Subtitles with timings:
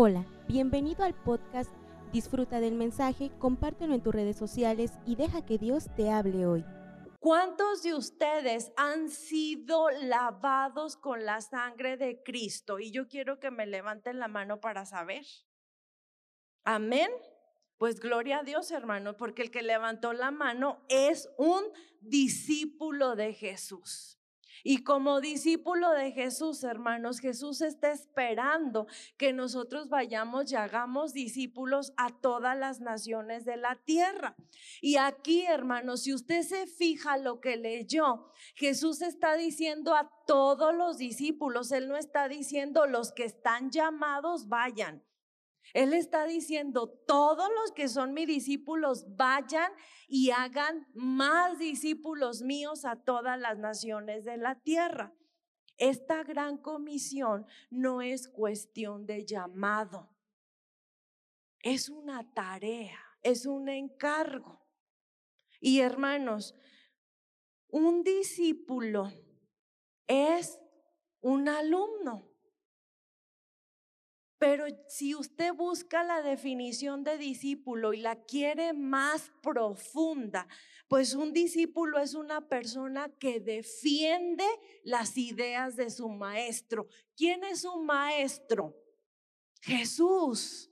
[0.00, 1.72] Hola, bienvenido al podcast.
[2.12, 6.64] Disfruta del mensaje, compártelo en tus redes sociales y deja que Dios te hable hoy.
[7.18, 12.78] ¿Cuántos de ustedes han sido lavados con la sangre de Cristo?
[12.78, 15.26] Y yo quiero que me levanten la mano para saber.
[16.62, 17.10] Amén.
[17.76, 21.64] Pues gloria a Dios, hermano, porque el que levantó la mano es un
[22.00, 24.17] discípulo de Jesús.
[24.64, 31.92] Y como discípulo de Jesús, hermanos, Jesús está esperando que nosotros vayamos y hagamos discípulos
[31.96, 34.36] a todas las naciones de la tierra.
[34.80, 40.74] Y aquí, hermanos, si usted se fija lo que leyó, Jesús está diciendo a todos
[40.74, 45.07] los discípulos, Él no está diciendo los que están llamados vayan.
[45.74, 49.70] Él está diciendo, todos los que son mis discípulos vayan
[50.08, 55.14] y hagan más discípulos míos a todas las naciones de la tierra.
[55.76, 60.10] Esta gran comisión no es cuestión de llamado,
[61.60, 64.66] es una tarea, es un encargo.
[65.60, 66.54] Y hermanos,
[67.68, 69.12] un discípulo
[70.06, 70.58] es
[71.20, 72.28] un alumno.
[74.38, 80.46] Pero si usted busca la definición de discípulo y la quiere más profunda,
[80.86, 84.46] pues un discípulo es una persona que defiende
[84.84, 86.86] las ideas de su maestro.
[87.16, 88.76] ¿Quién es su maestro?
[89.60, 90.70] Jesús.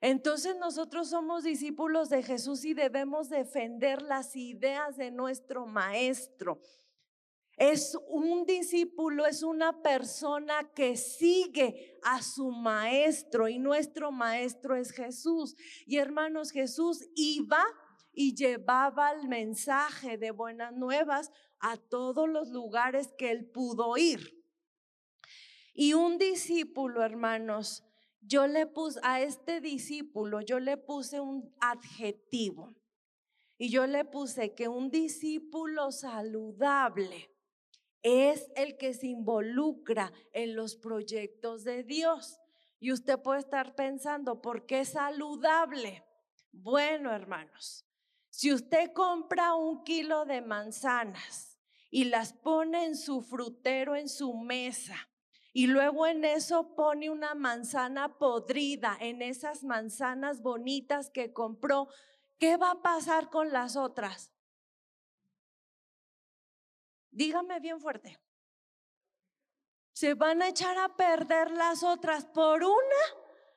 [0.00, 6.60] Entonces nosotros somos discípulos de Jesús y debemos defender las ideas de nuestro maestro.
[7.56, 14.90] Es un discípulo, es una persona que sigue a su maestro y nuestro maestro es
[14.92, 15.56] Jesús.
[15.86, 17.64] Y hermanos, Jesús iba
[18.12, 24.44] y llevaba el mensaje de buenas nuevas a todos los lugares que él pudo ir.
[25.72, 27.84] Y un discípulo, hermanos,
[28.20, 32.74] yo le puse a este discípulo, yo le puse un adjetivo.
[33.56, 37.30] Y yo le puse que un discípulo saludable
[38.02, 42.38] es el que se involucra en los proyectos de Dios.
[42.78, 46.04] Y usted puede estar pensando, ¿por qué es saludable?
[46.52, 47.86] Bueno, hermanos,
[48.30, 51.58] si usted compra un kilo de manzanas
[51.90, 55.08] y las pone en su frutero, en su mesa,
[55.52, 61.88] y luego en eso pone una manzana podrida, en esas manzanas bonitas que compró,
[62.38, 64.35] ¿qué va a pasar con las otras?
[67.16, 68.20] Dígame bien fuerte.
[69.94, 72.26] Se van a echar a perder las otras.
[72.26, 73.02] Por una,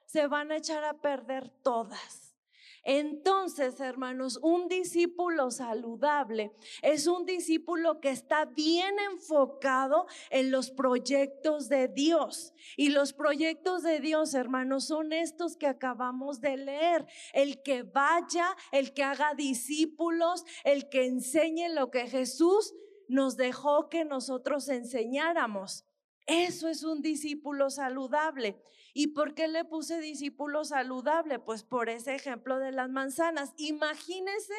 [0.06, 2.38] se van a echar a perder todas.
[2.86, 11.68] Entonces, hermanos, un discípulo saludable es un discípulo que está bien enfocado en los proyectos
[11.68, 12.54] de Dios.
[12.78, 17.06] Y los proyectos de Dios, hermanos, son estos que acabamos de leer.
[17.34, 22.74] El que vaya, el que haga discípulos, el que enseñe lo que Jesús
[23.10, 25.84] nos dejó que nosotros enseñáramos.
[26.28, 28.62] Eso es un discípulo saludable.
[28.94, 31.40] ¿Y por qué le puse discípulo saludable?
[31.40, 33.54] Pues por ese ejemplo de las manzanas.
[33.58, 34.54] Imagínese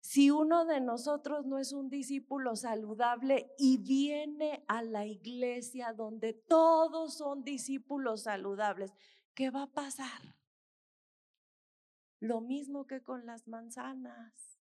[0.00, 6.32] si uno de nosotros no es un discípulo saludable y viene a la iglesia donde
[6.32, 8.92] todos son discípulos saludables,
[9.34, 10.36] ¿qué va a pasar?
[12.20, 14.55] Lo mismo que con las manzanas.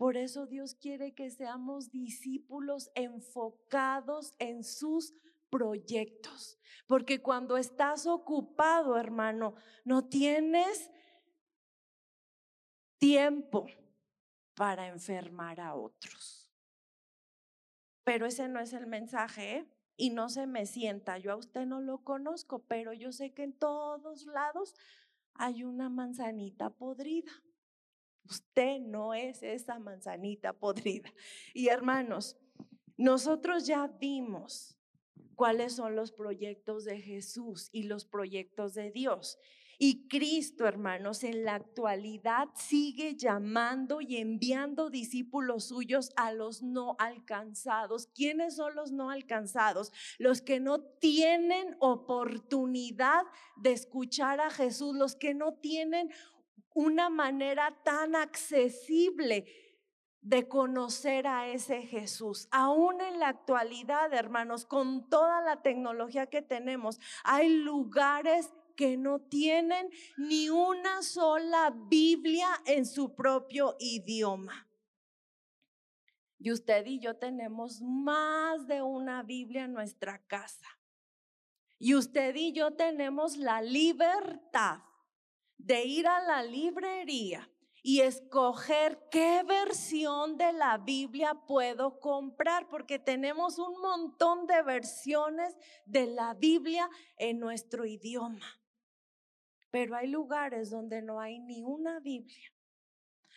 [0.00, 5.12] Por eso Dios quiere que seamos discípulos enfocados en sus
[5.50, 6.58] proyectos.
[6.86, 10.90] Porque cuando estás ocupado, hermano, no tienes
[12.96, 13.66] tiempo
[14.54, 16.50] para enfermar a otros.
[18.02, 19.68] Pero ese no es el mensaje, ¿eh?
[19.98, 23.42] Y no se me sienta, yo a usted no lo conozco, pero yo sé que
[23.42, 24.74] en todos lados
[25.34, 27.32] hay una manzanita podrida.
[28.30, 31.12] Usted no es esa manzanita podrida.
[31.52, 32.36] Y hermanos,
[32.96, 34.78] nosotros ya vimos
[35.34, 39.38] cuáles son los proyectos de Jesús y los proyectos de Dios.
[39.82, 46.96] Y Cristo, hermanos, en la actualidad sigue llamando y enviando discípulos suyos a los no
[46.98, 48.08] alcanzados.
[48.08, 49.90] ¿Quiénes son los no alcanzados?
[50.18, 53.22] Los que no tienen oportunidad
[53.56, 56.10] de escuchar a Jesús, los que no tienen
[56.74, 59.44] una manera tan accesible
[60.20, 62.48] de conocer a ese Jesús.
[62.50, 69.20] Aún en la actualidad, hermanos, con toda la tecnología que tenemos, hay lugares que no
[69.20, 74.68] tienen ni una sola Biblia en su propio idioma.
[76.38, 80.66] Y usted y yo tenemos más de una Biblia en nuestra casa.
[81.78, 84.80] Y usted y yo tenemos la libertad
[85.64, 87.48] de ir a la librería
[87.82, 95.56] y escoger qué versión de la Biblia puedo comprar, porque tenemos un montón de versiones
[95.86, 98.46] de la Biblia en nuestro idioma.
[99.70, 102.52] Pero hay lugares donde no hay ni una Biblia.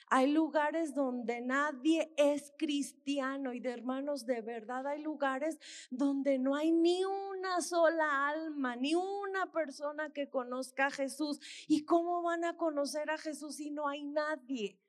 [0.07, 5.59] Hay lugares donde nadie es cristiano y de hermanos, de verdad hay lugares
[5.89, 11.39] donde no hay ni una sola alma, ni una persona que conozca a Jesús.
[11.67, 14.82] ¿Y cómo van a conocer a Jesús si no hay nadie?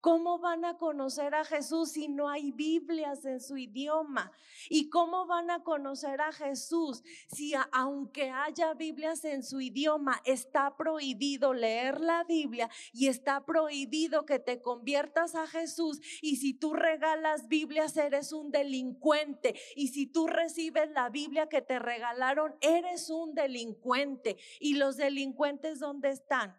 [0.00, 4.32] ¿Cómo van a conocer a Jesús si no hay Biblias en su idioma?
[4.68, 10.76] ¿Y cómo van a conocer a Jesús si aunque haya Biblias en su idioma, está
[10.76, 16.00] prohibido leer la Biblia y está prohibido que te conviertas a Jesús?
[16.22, 19.58] Y si tú regalas Biblias, eres un delincuente.
[19.76, 24.36] Y si tú recibes la Biblia que te regalaron, eres un delincuente.
[24.60, 26.56] ¿Y los delincuentes dónde están?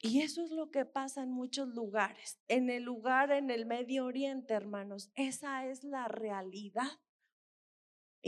[0.00, 2.38] Y eso es lo que pasa en muchos lugares.
[2.48, 7.00] En el lugar, en el Medio Oriente, hermanos, esa es la realidad.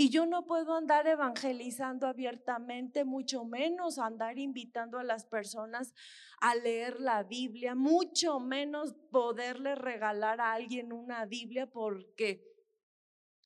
[0.00, 5.92] Y yo no puedo andar evangelizando abiertamente, mucho menos andar invitando a las personas
[6.40, 12.44] a leer la Biblia, mucho menos poderle regalar a alguien una Biblia porque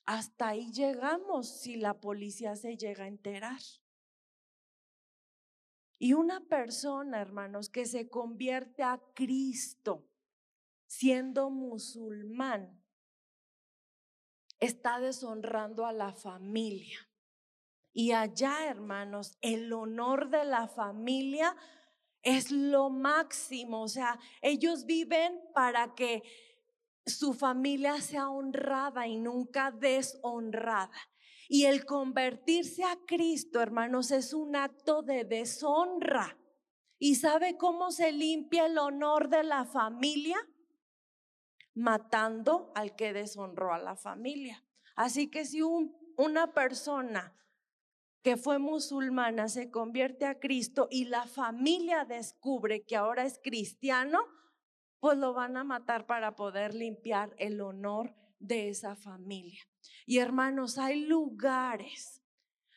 [0.04, 3.60] hasta ahí llegamos si la policía se llega a enterar.
[6.02, 10.10] Y una persona, hermanos, que se convierte a Cristo
[10.88, 12.82] siendo musulmán,
[14.58, 16.98] está deshonrando a la familia.
[17.92, 21.54] Y allá, hermanos, el honor de la familia
[22.22, 23.82] es lo máximo.
[23.82, 26.24] O sea, ellos viven para que
[27.06, 30.90] su familia sea honrada y nunca deshonrada.
[31.54, 36.38] Y el convertirse a Cristo, hermanos, es un acto de deshonra.
[36.98, 40.38] ¿Y sabe cómo se limpia el honor de la familia?
[41.74, 44.64] Matando al que deshonró a la familia.
[44.96, 47.36] Así que si una persona
[48.22, 54.20] que fue musulmana se convierte a Cristo y la familia descubre que ahora es cristiano,
[55.00, 59.62] pues lo van a matar para poder limpiar el honor de esa familia.
[60.06, 62.22] Y hermanos, hay lugares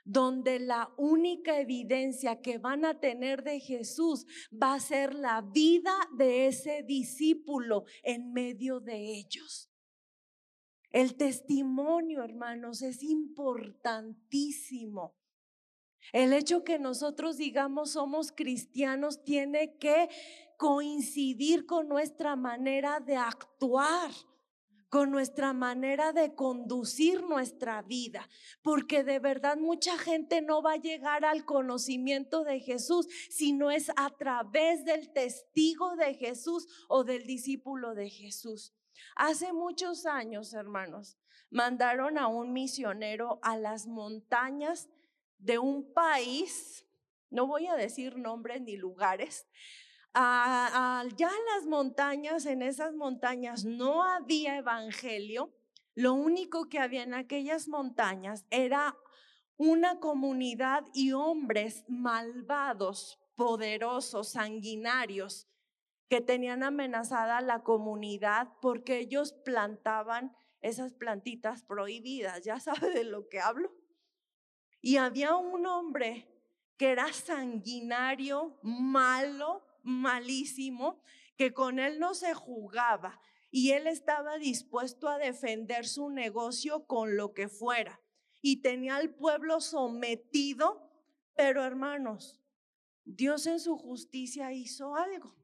[0.06, 5.98] donde la única evidencia que van a tener de Jesús va a ser la vida
[6.16, 9.72] de ese discípulo en medio de ellos.
[10.92, 15.16] El testimonio, hermanos, es importantísimo.
[16.14, 20.08] El hecho que nosotros digamos somos cristianos tiene que
[20.58, 24.12] coincidir con nuestra manera de actuar
[24.96, 28.30] con nuestra manera de conducir nuestra vida,
[28.62, 33.72] porque de verdad mucha gente no va a llegar al conocimiento de Jesús si no
[33.72, 38.74] es a través del testigo de Jesús o del discípulo de Jesús.
[39.18, 41.18] Hace muchos años, hermanos,
[41.50, 44.88] mandaron a un misionero a las montañas
[45.40, 46.88] de un país,
[47.30, 49.46] no voy a decir nombres ni lugares,
[50.16, 55.54] allá en las montañas, en esas montañas no había evangelio.
[55.94, 58.98] Lo único que había en aquellas montañas era
[59.58, 65.48] una comunidad y hombres malvados, poderosos, sanguinarios,
[66.10, 72.44] que tenían amenazada la comunidad porque ellos plantaban esas plantitas prohibidas.
[72.44, 73.72] Ya sabe de lo que hablo.
[74.82, 76.32] Y había un hombre
[76.78, 81.00] que era sanguinario, malo, malísimo
[81.38, 87.16] que con él no se jugaba y él estaba dispuesto a defender su negocio con
[87.16, 88.02] lo que fuera
[88.42, 90.92] y tenía al pueblo sometido,
[91.36, 92.42] pero hermanos,
[93.04, 95.36] Dios en su justicia hizo algo.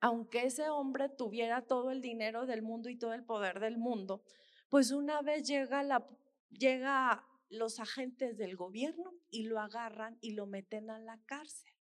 [0.00, 4.22] Aunque ese hombre tuviera todo el dinero del mundo y todo el poder del mundo,
[4.68, 6.06] pues una vez llega la
[6.50, 11.77] llega los agentes del gobierno y lo agarran y lo meten a la cárcel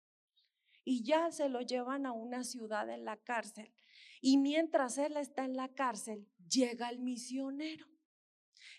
[0.84, 3.74] y ya se lo llevan a una ciudad en la cárcel.
[4.22, 7.94] Y mientras él está en la cárcel, llega el misionero.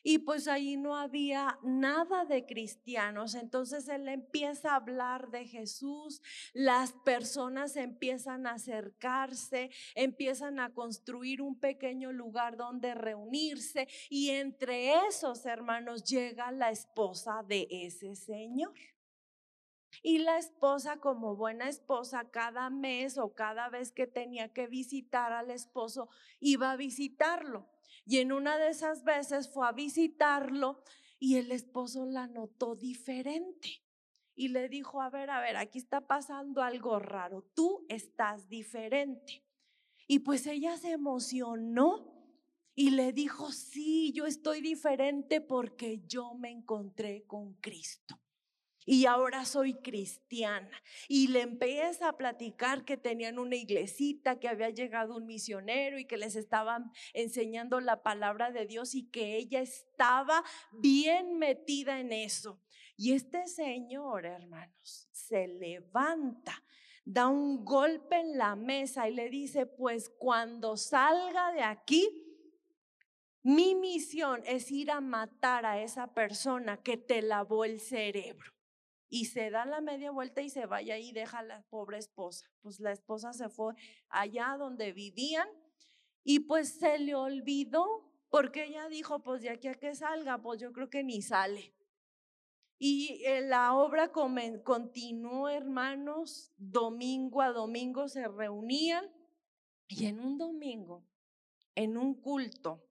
[0.03, 3.35] Y pues ahí no había nada de cristianos.
[3.35, 6.21] Entonces él empieza a hablar de Jesús,
[6.53, 14.95] las personas empiezan a acercarse, empiezan a construir un pequeño lugar donde reunirse y entre
[15.09, 18.75] esos hermanos llega la esposa de ese señor.
[20.07, 25.33] Y la esposa, como buena esposa, cada mes o cada vez que tenía que visitar
[25.33, 27.71] al esposo, iba a visitarlo.
[28.05, 30.83] Y en una de esas veces fue a visitarlo
[31.19, 33.83] Y el esposo la notó diferente
[34.35, 39.43] y le dijo, a ver, a ver, aquí está pasando algo raro, tú estás diferente.
[40.07, 42.13] Y pues ella se emocionó
[42.75, 48.21] y le dijo, sí, yo estoy diferente porque yo me encontré con Cristo.
[48.87, 50.71] Y ahora soy cristiana.
[51.09, 56.05] Y le empieza a platicar que tenían una iglesita, que había llegado un misionero y
[56.05, 62.13] que les estaban enseñando la palabra de Dios y que ella estaba bien metida en
[62.13, 62.61] eso.
[62.97, 66.63] Y este señor, hermanos, se levanta,
[67.05, 72.09] da un golpe en la mesa y le dice, pues cuando salga de aquí,
[73.43, 78.54] mi misión es ir a matar a esa persona que te lavó el cerebro.
[79.15, 82.51] Y se da la media vuelta y se vaya y deja a la pobre esposa.
[82.63, 83.75] Pues la esposa se fue
[84.09, 85.47] allá donde vivían
[86.25, 87.87] y pues se le olvidó
[88.29, 91.73] porque ella dijo, pues de aquí a que salga, pues yo creo que ni sale.
[92.77, 99.09] Y eh, la obra continuó, hermanos, domingo a domingo se reunían
[99.87, 101.07] y en un domingo,
[101.77, 102.85] en un culto,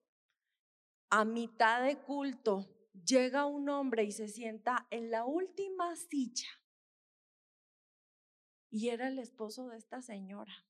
[1.10, 6.48] a mitad de culto, llega un hombre y se sienta en la última silla.
[8.70, 10.66] Y era el esposo de esta señora.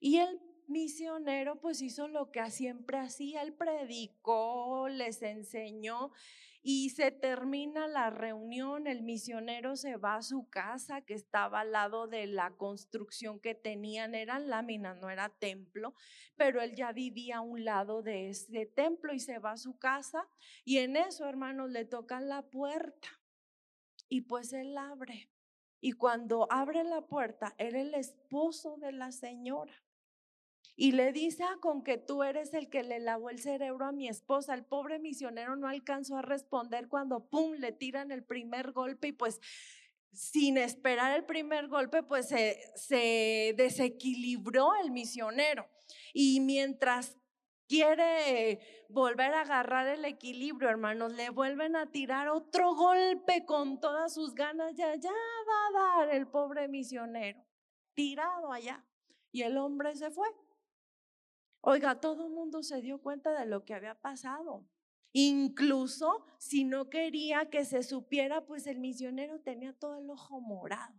[0.00, 6.10] Y el misionero pues hizo lo que siempre hacía, él predicó, les enseñó
[6.66, 11.72] y se termina la reunión, el misionero se va a su casa que estaba al
[11.72, 15.94] lado de la construcción que tenían, eran láminas, no era templo,
[16.36, 19.76] pero él ya vivía a un lado de ese templo y se va a su
[19.78, 20.26] casa
[20.64, 23.08] y en eso, hermanos, le tocan la puerta
[24.08, 25.28] y pues él abre.
[25.82, 29.83] Y cuando abre la puerta, era el esposo de la señora.
[30.76, 34.08] Y le dice, con que tú eres el que le lavó el cerebro a mi
[34.08, 34.54] esposa.
[34.54, 39.12] El pobre misionero no alcanzó a responder cuando, ¡pum!, le tiran el primer golpe y
[39.12, 39.40] pues
[40.12, 45.68] sin esperar el primer golpe, pues se, se desequilibró el misionero.
[46.12, 47.18] Y mientras
[47.68, 54.14] quiere volver a agarrar el equilibrio, hermanos, le vuelven a tirar otro golpe con todas
[54.14, 57.44] sus ganas, ya, ya va a dar el pobre misionero,
[57.94, 58.84] tirado allá.
[59.32, 60.28] Y el hombre se fue.
[61.66, 64.66] Oiga, todo el mundo se dio cuenta de lo que había pasado.
[65.14, 70.94] Incluso si no quería que se supiera, pues el misionero tenía todo el ojo morado.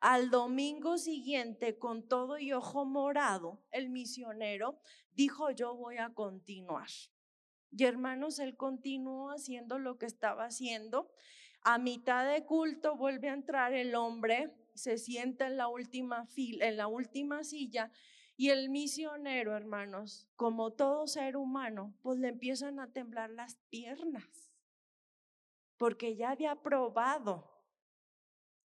[0.00, 4.80] Al domingo siguiente, con todo y ojo morado, el misionero
[5.12, 6.88] dijo, yo voy a continuar.
[7.70, 11.12] Y hermanos, él continuó haciendo lo que estaba haciendo.
[11.60, 16.66] A mitad de culto vuelve a entrar el hombre, se sienta en la última fila,
[16.66, 17.92] en la última silla
[18.40, 24.50] y el misionero, hermanos, como todo ser humano, pues le empiezan a temblar las piernas,
[25.76, 27.44] porque ya había probado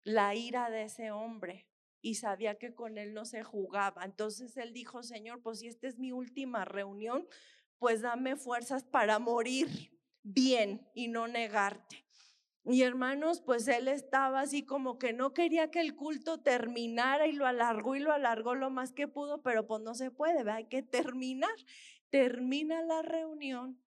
[0.04, 1.66] la ira de ese hombre
[2.00, 4.04] y sabía que con él no se jugaba.
[4.04, 7.26] Entonces él dijo, Señor, pues si esta es mi última reunión,
[7.80, 9.90] pues dame fuerzas para morir
[10.22, 12.03] bien y no negarte.
[12.66, 17.32] Y hermanos, pues él estaba así como que no quería que el culto terminara y
[17.32, 20.66] lo alargó y lo alargó lo más que pudo, pero pues no se puede, hay
[20.66, 21.54] que terminar.
[22.08, 23.82] Termina la reunión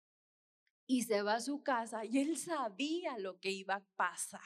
[0.87, 4.41] y se va a su casa y él sabía lo que iba a pasar.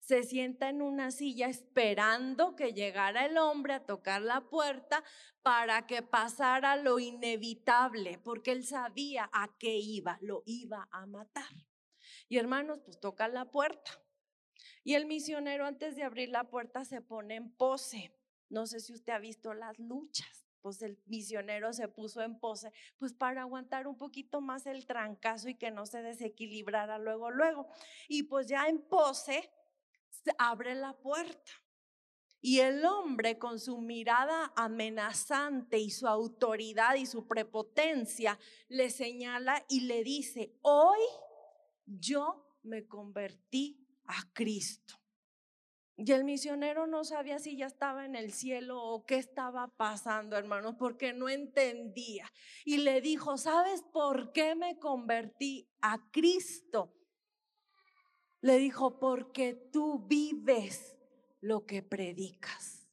[0.00, 5.04] Se sienta en una silla esperando que llegara el hombre a tocar la puerta
[5.42, 11.67] para que pasara lo inevitable, porque él sabía a qué iba, lo iba a matar.
[12.28, 13.90] Y hermanos, pues toca la puerta.
[14.84, 18.14] Y el misionero antes de abrir la puerta se pone en pose.
[18.48, 20.46] No sé si usted ha visto las luchas.
[20.60, 25.48] Pues el misionero se puso en pose, pues para aguantar un poquito más el trancazo
[25.48, 27.68] y que no se desequilibrara luego, luego.
[28.08, 29.50] Y pues ya en pose,
[30.10, 31.52] se abre la puerta.
[32.40, 39.64] Y el hombre con su mirada amenazante y su autoridad y su prepotencia le señala
[39.68, 40.98] y le dice, hoy
[41.88, 44.94] yo me convertí a Cristo.
[45.96, 50.36] Y el misionero no sabía si ya estaba en el cielo o qué estaba pasando,
[50.36, 52.30] hermanos, porque no entendía.
[52.64, 56.94] Y le dijo, ¿sabes por qué me convertí a Cristo?
[58.42, 60.96] Le dijo, porque tú vives
[61.40, 62.88] lo que predicas.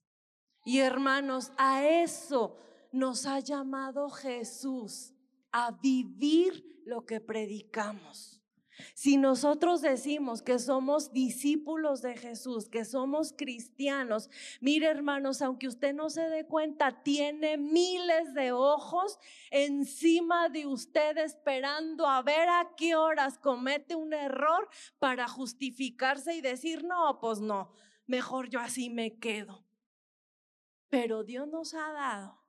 [0.64, 2.58] Y hermanos, a eso
[2.92, 5.14] nos ha llamado Jesús,
[5.52, 8.45] a vivir lo que predicamos
[8.94, 14.30] Si nosotros decimos que somos discípulos de Jesús, que somos cristianos,
[14.62, 19.20] mire hermanos, aunque usted no se dé cuenta, tiene miles de ojos
[19.52, 24.68] encima de usted esperando a ver a qué horas comete un error
[25.00, 27.72] para justificarse y decir, no, pues no,
[28.06, 29.66] mejor yo así me quedo.
[30.90, 32.46] Pero Dios nos ha dado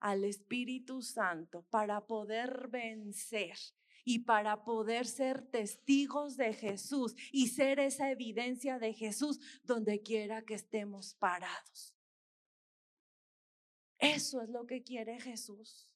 [0.00, 3.56] al Espíritu Santo para poder vencer
[4.04, 10.42] y para poder ser testigos de Jesús y ser esa evidencia de Jesús donde quiera
[10.42, 11.94] que estemos parados.
[13.98, 15.88] Eso es lo que quiere Jesús.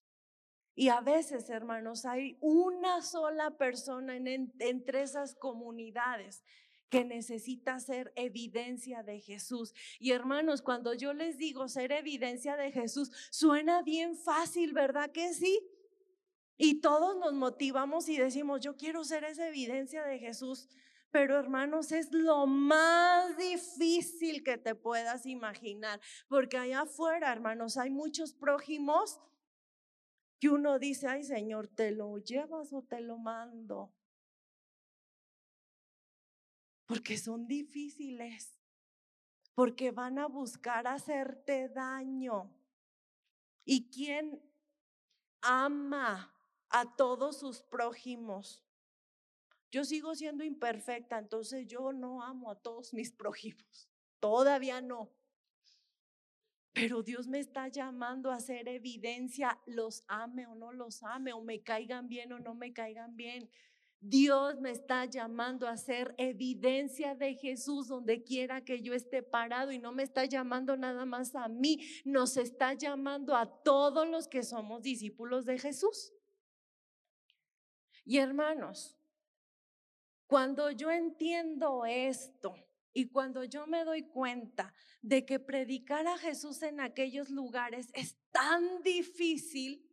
[0.75, 6.45] Y a veces, hermanos, hay una sola persona en, entre esas comunidades
[6.88, 9.75] que necesita ser evidencia de Jesús.
[9.99, 15.35] Y hermanos, cuando yo les digo ser evidencia de Jesús, suena bien fácil, ¿verdad que
[15.35, 15.61] sí?
[16.61, 20.69] Y todos nos motivamos y decimos, yo quiero ser esa evidencia de Jesús.
[21.12, 27.91] Pero hermanos, es lo más difícil que te puedas imaginar, porque allá afuera, hermanos, hay
[27.91, 29.21] muchos prójimos
[30.41, 33.95] que uno dice, ay Señor, ¿te lo llevas o te lo mando?
[36.87, 38.61] Porque son difíciles,
[39.55, 42.53] porque van a buscar hacerte daño.
[43.65, 44.43] ¿Y quién
[45.41, 46.35] ama
[46.71, 48.65] a todos sus prójimos.
[49.71, 53.89] Yo sigo siendo imperfecta, entonces yo no amo a todos mis prójimos.
[54.21, 55.11] Todavía no.
[56.73, 61.43] Pero Dios me está llamando a hacer evidencia, los ame o no los ame, o
[61.43, 63.51] me caigan bien o no me caigan bien.
[64.01, 69.73] Dios me está llamando a hacer evidencia de Jesús donde quiera que yo esté parado
[69.73, 74.29] y no me está llamando nada más a mí, nos está llamando a todos los
[74.29, 76.13] que somos discípulos de Jesús.
[78.09, 78.97] Y hermanos,
[80.27, 82.55] cuando yo entiendo esto
[82.95, 84.73] y cuando yo me doy cuenta
[85.03, 89.87] de que predicar a Jesús en aquellos lugares es tan difícil,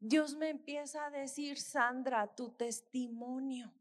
[0.00, 3.72] Dios me empieza a decir, Sandra, tu testimonio.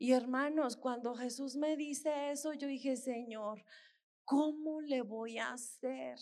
[0.00, 3.64] Y hermanos, cuando Jesús me dice eso, yo dije, Señor,
[4.24, 6.18] ¿cómo le voy a hacer?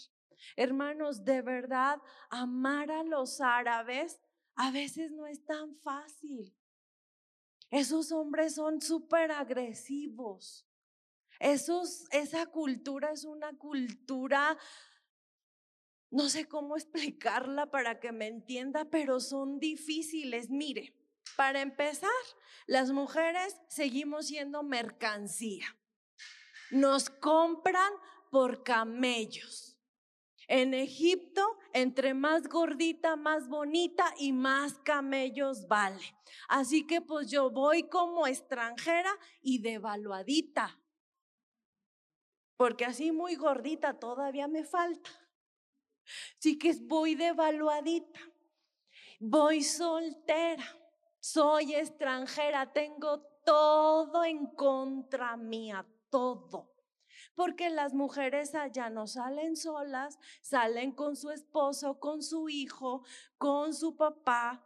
[0.54, 1.98] Hermanos, de verdad,
[2.28, 4.20] amar a los árabes
[4.60, 6.54] a veces no es tan fácil.
[7.70, 10.66] Esos hombres son súper agresivos.
[11.38, 14.58] Esa cultura es una cultura,
[16.10, 20.50] no sé cómo explicarla para que me entienda, pero son difíciles.
[20.50, 20.94] Mire,
[21.38, 22.10] para empezar,
[22.66, 25.74] las mujeres seguimos siendo mercancía.
[26.70, 27.92] Nos compran
[28.30, 29.78] por camellos.
[30.48, 36.16] En Egipto, entre más gordita, más bonita y más camellos vale.
[36.48, 40.78] Así que pues yo voy como extranjera y devaluadita.
[42.56, 45.10] Porque así muy gordita todavía me falta.
[46.38, 48.20] Así que voy devaluadita.
[49.18, 50.64] Voy soltera.
[51.20, 52.72] Soy extranjera.
[52.72, 55.86] Tengo todo en contra mía.
[56.10, 56.69] Todo
[57.40, 63.02] porque las mujeres allá no salen solas, salen con su esposo, con su hijo,
[63.38, 64.62] con su papá.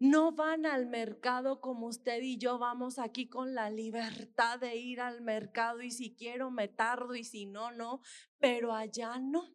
[0.00, 5.00] No van al mercado como usted y yo vamos aquí con la libertad de ir
[5.00, 8.00] al mercado y si quiero me tardo y si no, no,
[8.40, 9.54] pero allá no.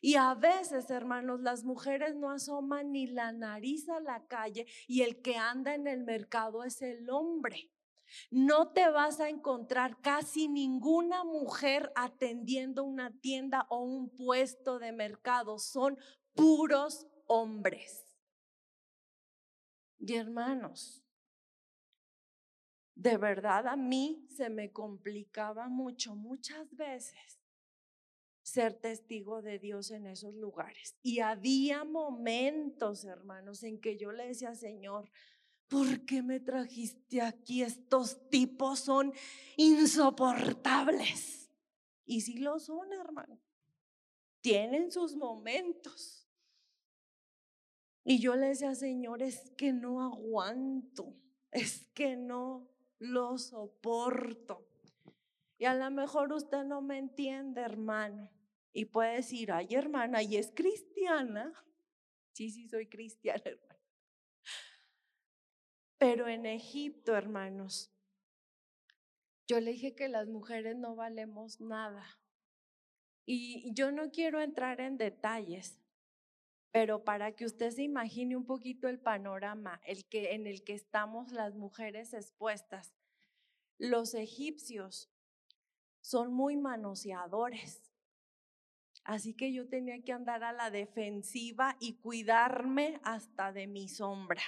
[0.00, 5.02] Y a veces, hermanos, las mujeres no asoman ni la nariz a la calle y
[5.02, 7.70] el que anda en el mercado es el hombre.
[8.30, 14.92] No te vas a encontrar casi ninguna mujer atendiendo una tienda o un puesto de
[14.92, 15.58] mercado.
[15.58, 15.98] Son
[16.34, 18.04] puros hombres.
[19.98, 21.04] Y hermanos,
[22.94, 27.40] de verdad a mí se me complicaba mucho, muchas veces,
[28.42, 30.96] ser testigo de Dios en esos lugares.
[31.02, 35.10] Y había momentos, hermanos, en que yo le decía, Señor,
[35.68, 37.62] ¿por qué me trajiste aquí?
[37.62, 39.12] Estos tipos son
[39.56, 41.50] insoportables.
[42.04, 43.38] Y si lo son, hermano.
[44.40, 46.26] Tienen sus momentos.
[48.04, 51.14] Y yo le decía, Señor, es que no aguanto,
[51.50, 52.66] es que no
[52.98, 54.66] lo soporto.
[55.58, 58.30] Y a lo mejor usted no me entiende, hermano.
[58.72, 61.52] Y puede decir, ay, hermana, y es cristiana.
[62.32, 63.67] Sí, sí, soy cristiana, hermano.
[65.98, 67.92] Pero en Egipto, hermanos,
[69.48, 72.20] yo le dije que las mujeres no valemos nada.
[73.26, 75.80] Y yo no quiero entrar en detalles,
[76.70, 80.74] Pero para que usted se imagine un poquito el panorama el que, en el que
[80.74, 82.94] estamos las mujeres expuestas,
[83.78, 85.10] los egipcios
[86.00, 87.90] son muy manoseadores.
[89.02, 94.42] Así que yo tenía que andar a la defensiva y cuidarme hasta de mi sombra.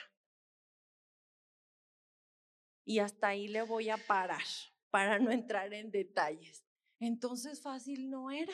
[2.90, 4.42] Y hasta ahí le voy a parar
[4.90, 6.64] para no entrar en detalles.
[6.98, 8.52] Entonces fácil no era.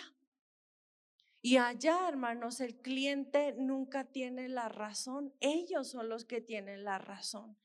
[1.41, 5.33] Y allá, hermanos, el cliente nunca tiene la razón.
[5.41, 7.57] Ellos son los que tienen la razón.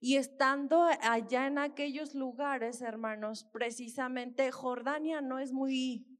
[0.00, 6.11] Y estando allá en aquellos lugares, hermanos, precisamente Jordania no es muy,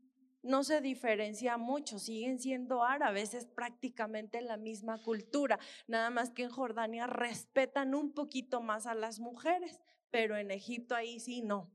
[0.42, 6.44] no se diferencia mucho, siguen siendo árabes, es prácticamente la misma cultura, nada más que
[6.44, 11.70] en Jordania respetan un poquito más a las mujeres, pero en Egipto ahí sí no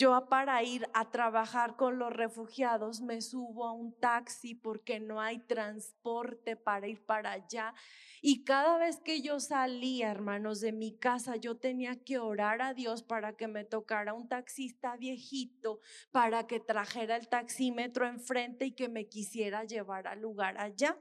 [0.00, 5.20] yo para ir a trabajar con los refugiados me subo a un taxi porque no
[5.20, 7.74] hay transporte para ir para allá.
[8.22, 12.72] Y cada vez que yo salía, hermanos, de mi casa, yo tenía que orar a
[12.72, 15.80] Dios para que me tocara un taxista viejito,
[16.12, 20.96] para que trajera el taxímetro enfrente y que me quisiera llevar al lugar allá.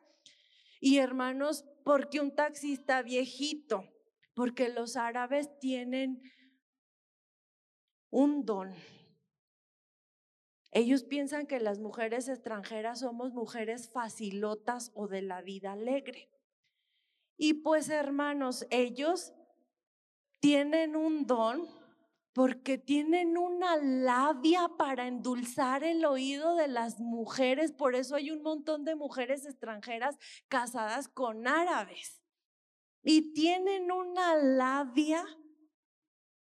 [0.82, 3.86] Y hermanos, porque un taxista viejito?
[4.36, 6.22] Porque los árabes tienen
[8.10, 8.74] un don.
[10.72, 16.30] Ellos piensan que las mujeres extranjeras somos mujeres facilotas o de la vida alegre.
[17.38, 19.34] Y pues hermanos, ellos
[20.40, 21.68] tienen un don
[22.34, 27.72] porque tienen una labia para endulzar el oído de las mujeres.
[27.72, 30.18] Por eso hay un montón de mujeres extranjeras
[30.48, 32.22] casadas con árabes.
[33.04, 35.26] Y tienen una labia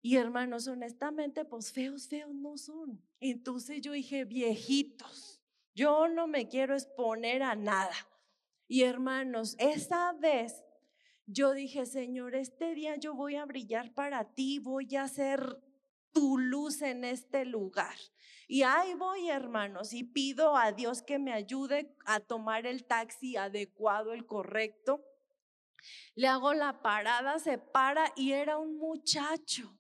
[0.04, 3.00] y hermanos, honestamente, pues feos, feos no son.
[3.20, 5.40] Entonces yo dije, viejitos,
[5.76, 7.94] yo no me quiero exponer a nada.
[8.66, 10.64] Y hermanos, esa vez
[11.26, 15.62] yo dije, Señor, este día yo voy a brillar para ti, voy a ser
[16.10, 17.94] tu luz en este lugar.
[18.48, 23.36] Y ahí voy, hermanos, y pido a Dios que me ayude a tomar el taxi
[23.36, 25.00] adecuado, el correcto.
[26.16, 29.78] Le hago la parada, se para y era un muchacho.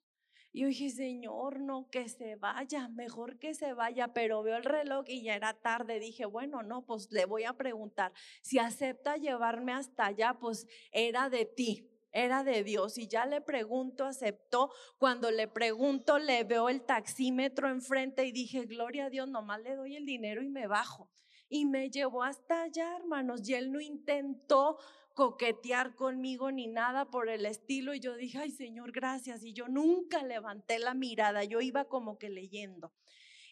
[0.52, 4.64] Y yo dije, Señor, no, que se vaya, mejor que se vaya, pero veo el
[4.64, 5.98] reloj y ya era tarde.
[5.98, 8.12] Dije, bueno, no, pues le voy a preguntar,
[8.42, 12.98] si acepta llevarme hasta allá, pues era de ti, era de Dios.
[12.98, 14.70] Y ya le pregunto, aceptó.
[14.98, 19.74] Cuando le pregunto, le veo el taxímetro enfrente y dije, gloria a Dios, nomás le
[19.74, 21.10] doy el dinero y me bajo.
[21.48, 24.78] Y me llevó hasta allá, hermanos, y él no intentó
[25.14, 27.94] coquetear conmigo ni nada por el estilo.
[27.94, 29.44] Y yo dije, ay Señor, gracias.
[29.44, 32.92] Y yo nunca levanté la mirada, yo iba como que leyendo.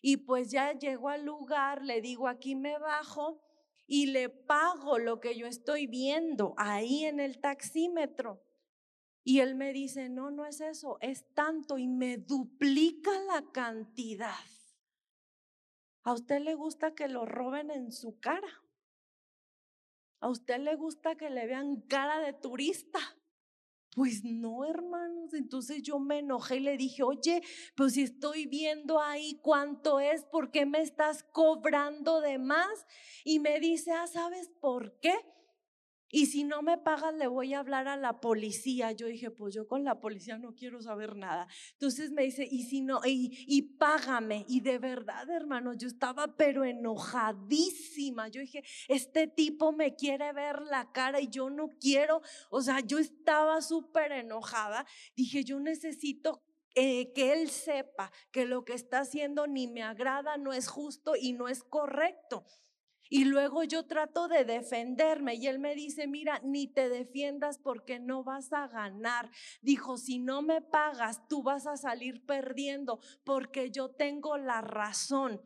[0.03, 3.42] Y pues ya llego al lugar, le digo, aquí me bajo
[3.87, 8.42] y le pago lo que yo estoy viendo ahí en el taxímetro.
[9.23, 14.35] Y él me dice, no, no es eso, es tanto y me duplica la cantidad.
[16.03, 18.60] ¿A usted le gusta que lo roben en su cara?
[20.20, 23.00] ¿A usted le gusta que le vean cara de turista?
[23.94, 25.35] Pues no, hermanos.
[25.35, 27.42] Entonces yo me enojé y le dije, oye,
[27.74, 32.87] pues si estoy viendo ahí cuánto es, ¿por qué me estás cobrando de más?
[33.24, 35.14] Y me dice, ah, ¿sabes por qué?
[36.11, 38.92] Y si no me pagan, le voy a hablar a la policía.
[38.92, 41.46] Yo dije, pues yo con la policía no quiero saber nada.
[41.73, 44.44] Entonces me dice, y si no, y, y págame.
[44.49, 48.29] Y de verdad, hermano, yo estaba pero enojadísima.
[48.29, 52.23] Yo dije, este tipo me quiere ver la cara y yo no quiero.
[52.51, 54.87] O sea, yo estaba súper enojada.
[55.14, 56.42] Dije, yo necesito
[56.75, 61.14] eh, que él sepa que lo que está haciendo ni me agrada, no es justo
[61.16, 62.44] y no es correcto.
[63.12, 67.99] Y luego yo trato de defenderme y él me dice, mira, ni te defiendas porque
[67.99, 69.33] no vas a ganar.
[69.62, 75.42] Dijo, si no me pagas, tú vas a salir perdiendo porque yo tengo la razón.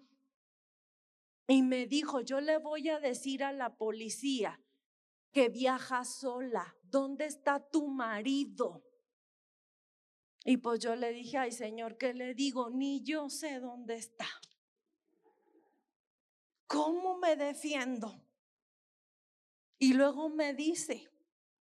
[1.49, 4.61] Y me dijo, yo le voy a decir a la policía
[5.33, 6.77] que viaja sola.
[6.83, 8.85] ¿Dónde está tu marido?
[10.45, 12.69] Y pues yo le dije, ay Señor, ¿qué le digo?
[12.69, 14.27] Ni yo sé dónde está.
[16.67, 18.21] ¿Cómo me defiendo?
[19.79, 21.11] Y luego me dice,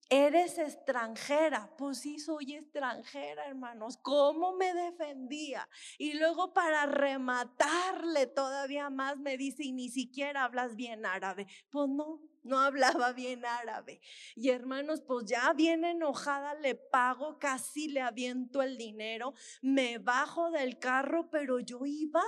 [0.10, 1.70] eres extranjera.
[1.78, 3.98] Pues sí, soy extranjera, hermanos.
[3.98, 5.68] ¿Cómo me defendía?
[5.98, 11.48] Y luego para rematarle todavía más me dice, y ni siquiera hablas bien árabe.
[11.72, 14.02] Pues no, no hablaba bien árabe.
[14.36, 20.52] Y hermanos, pues ya bien enojada le pago, casi le aviento el dinero, me bajo
[20.52, 22.24] del carro, pero yo iba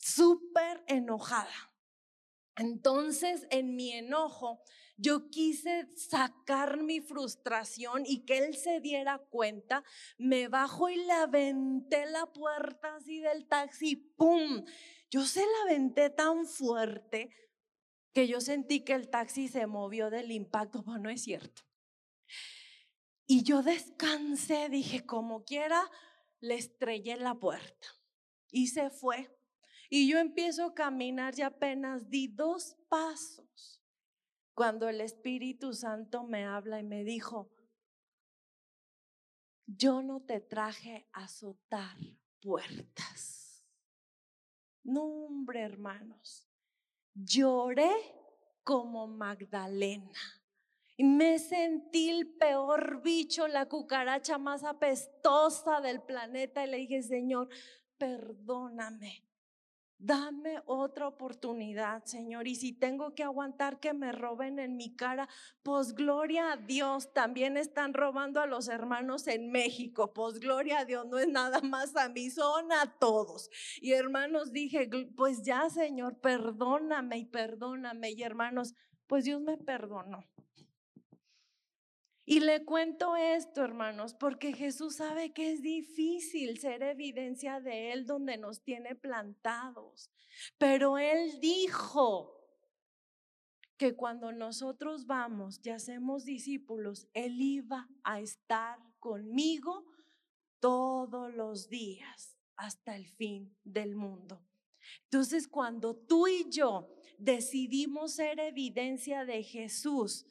[0.00, 1.72] súper enojada.
[2.56, 4.60] Entonces, en mi enojo,
[4.96, 9.82] yo quise sacar mi frustración y que él se diera cuenta.
[10.18, 14.64] Me bajo y le aventé la puerta así del taxi, ¡pum!
[15.10, 17.30] Yo se la aventé tan fuerte
[18.12, 21.62] que yo sentí que el taxi se movió del impacto, pero no es cierto.
[23.26, 25.88] Y yo descansé, dije, como quiera,
[26.40, 27.86] le estrellé la puerta
[28.50, 29.39] y se fue.
[29.92, 33.82] Y yo empiezo a caminar y apenas di dos pasos
[34.54, 37.50] cuando el Espíritu Santo me habla y me dijo,
[39.66, 41.96] yo no te traje a azotar
[42.40, 43.64] puertas.
[44.84, 46.48] No, hombre, hermanos,
[47.12, 47.90] lloré
[48.62, 50.20] como Magdalena.
[50.96, 56.64] Y me sentí el peor bicho, la cucaracha más apestosa del planeta.
[56.64, 57.48] Y le dije, Señor,
[57.96, 59.29] perdóname.
[60.02, 62.48] Dame otra oportunidad, Señor.
[62.48, 65.28] Y si tengo que aguantar que me roben en mi cara,
[65.62, 67.12] pues gloria a Dios.
[67.12, 70.14] También están robando a los hermanos en México.
[70.14, 71.04] Pues gloria a Dios.
[71.06, 73.50] No es nada más a mí, son a todos.
[73.82, 78.12] Y hermanos, dije, pues ya, Señor, perdóname y perdóname.
[78.12, 78.74] Y hermanos,
[79.06, 80.24] pues Dios me perdonó.
[82.30, 88.06] Y le cuento esto, hermanos, porque Jesús sabe que es difícil ser evidencia de Él
[88.06, 90.12] donde nos tiene plantados.
[90.56, 92.40] Pero Él dijo
[93.76, 99.84] que cuando nosotros vamos y hacemos discípulos, Él iba a estar conmigo
[100.60, 104.40] todos los días hasta el fin del mundo.
[105.02, 110.28] Entonces, cuando tú y yo decidimos ser evidencia de Jesús,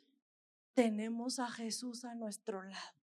[0.73, 2.99] tenemos a Jesús a nuestro lado.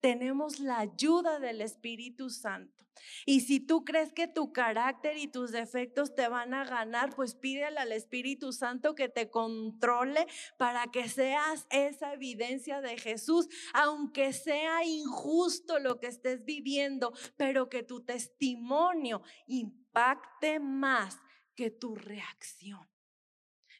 [0.00, 2.86] Tenemos la ayuda del Espíritu Santo.
[3.26, 7.34] Y si tú crees que tu carácter y tus defectos te van a ganar, pues
[7.34, 10.26] pídele al Espíritu Santo que te controle
[10.56, 17.68] para que seas esa evidencia de Jesús, aunque sea injusto lo que estés viviendo, pero
[17.68, 21.18] que tu testimonio impacte más
[21.54, 22.88] que tu reacción.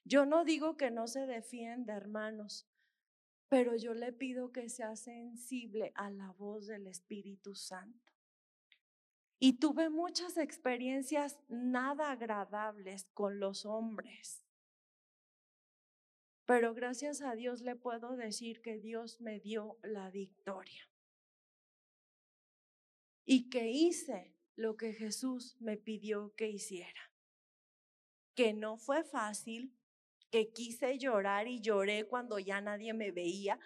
[0.05, 2.67] Yo no digo que no se defienda, hermanos
[3.49, 8.13] pero yo le pido que sea sensible a la voz del Espíritu Santo.
[9.41, 14.45] Y tuve muchas experiencias nada agradables con los hombres.
[16.45, 20.89] Pero gracias a Dios le puedo decir que Dios me dio la victoria.
[23.25, 27.13] Y que hice lo que Jesús me pidió que hiciera.
[28.35, 29.78] Que no fue fácil,
[30.31, 33.59] que quise llorar y lloré cuando ya nadie me veía,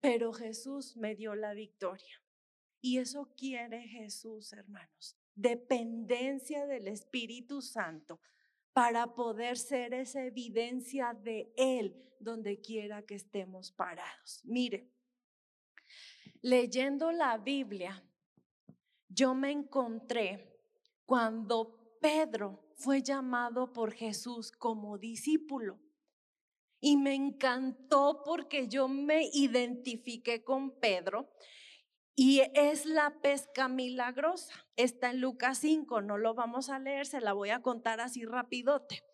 [0.00, 2.22] pero Jesús me dio la victoria.
[2.80, 8.20] Y eso quiere Jesús, hermanos, dependencia del Espíritu Santo
[8.72, 14.40] para poder ser esa evidencia de Él donde quiera que estemos parados.
[14.44, 14.90] Mire,
[16.40, 18.02] leyendo la Biblia,
[19.08, 20.58] yo me encontré
[21.04, 25.78] cuando Pedro fue llamado por Jesús como discípulo.
[26.80, 31.30] Y me encantó porque yo me identifiqué con Pedro
[32.16, 34.66] y es la pesca milagrosa.
[34.76, 38.24] Está en Lucas 5, no lo vamos a leer, se la voy a contar así
[38.24, 39.04] rapidote.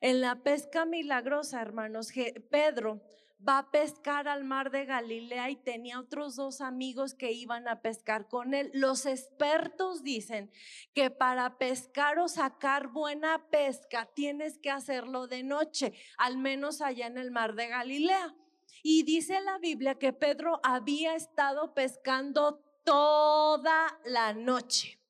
[0.00, 2.12] En la pesca milagrosa, hermanos,
[2.50, 3.00] Pedro
[3.46, 7.82] va a pescar al mar de Galilea y tenía otros dos amigos que iban a
[7.82, 8.70] pescar con él.
[8.72, 10.50] Los expertos dicen
[10.94, 17.06] que para pescar o sacar buena pesca tienes que hacerlo de noche, al menos allá
[17.06, 18.34] en el mar de Galilea.
[18.82, 25.00] Y dice la Biblia que Pedro había estado pescando toda la noche.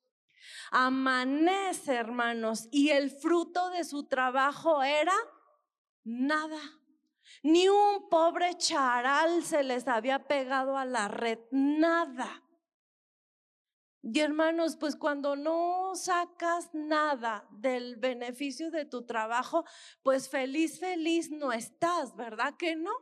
[0.71, 5.13] Amanece, hermanos, y el fruto de su trabajo era
[6.03, 6.59] nada.
[7.45, 12.41] Ni un pobre charal se les había pegado a la red, nada.
[14.01, 19.63] Y hermanos, pues cuando no sacas nada del beneficio de tu trabajo,
[20.01, 22.93] pues feliz, feliz no estás, ¿verdad que no?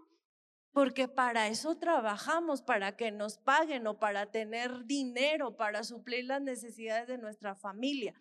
[0.73, 6.41] Porque para eso trabajamos, para que nos paguen o para tener dinero, para suplir las
[6.41, 8.13] necesidades de nuestra familia.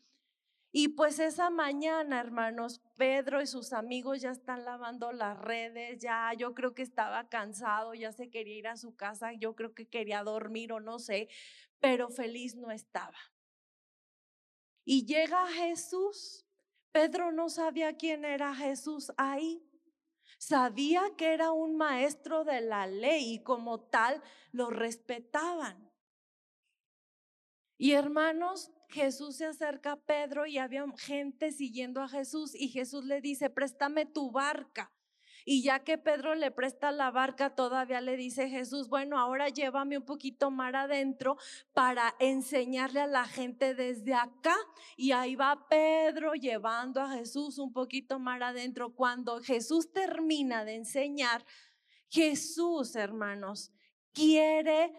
[0.75, 6.33] Y pues esa mañana, hermanos, Pedro y sus amigos ya están lavando las redes, ya
[6.33, 9.87] yo creo que estaba cansado, ya se quería ir a su casa, yo creo que
[9.87, 11.29] quería dormir o no sé,
[11.79, 13.19] pero feliz no estaba.
[14.87, 16.47] Y llega Jesús.
[16.91, 19.63] Pedro no sabía quién era Jesús ahí.
[20.39, 25.93] Sabía que era un maestro de la ley y como tal lo respetaban.
[27.77, 33.05] Y hermanos, Jesús se acerca a Pedro y había gente siguiendo a Jesús y Jesús
[33.05, 34.93] le dice, préstame tu barca.
[35.45, 39.99] Y ya que Pedro le presta la barca, todavía le dice Jesús, bueno, ahora llévame
[39.99, 41.37] un poquito más adentro
[41.73, 44.55] para enseñarle a la gente desde acá.
[44.97, 48.95] Y ahí va Pedro llevando a Jesús un poquito más adentro.
[48.95, 51.45] Cuando Jesús termina de enseñar,
[52.09, 53.73] Jesús, hermanos,
[54.13, 54.93] quiere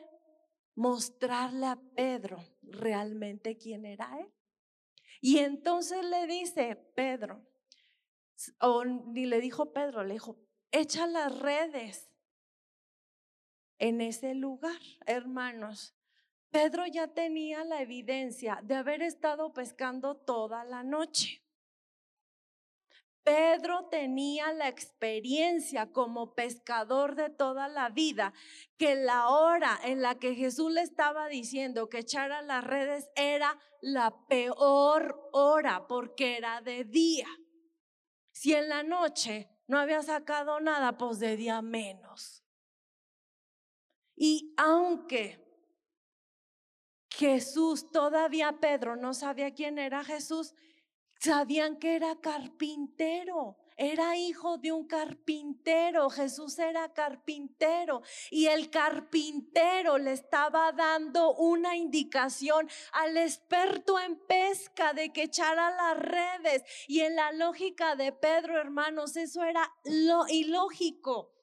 [0.76, 4.32] mostrarle a Pedro realmente quién era él.
[5.21, 7.45] Y entonces le dice, Pedro,
[8.60, 10.38] o ni le dijo Pedro, le dijo,
[10.71, 12.10] echa las redes
[13.80, 15.95] en ese lugar, hermanos.
[16.49, 21.43] Pedro ya tenía la evidencia de haber estado pescando toda la noche.
[23.24, 28.34] Pedro tenía la experiencia como pescador de toda la vida,
[28.78, 33.58] que la hora en la que Jesús le estaba diciendo que echara las redes era
[33.82, 37.28] la peor hora porque era de día.
[38.32, 42.44] Si en la noche no había sacado nada, pues de día menos.
[44.16, 45.44] Y aunque
[47.10, 50.56] Jesús, todavía Pedro no sabía quién era Jesús,
[51.24, 53.58] sabían que era carpintero.
[53.76, 61.76] Era hijo de un carpintero, Jesús era carpintero y el carpintero le estaba dando una
[61.76, 68.12] indicación al experto en pesca de que echara las redes y en la lógica de
[68.12, 71.34] Pedro, hermanos, eso era lo ilógico.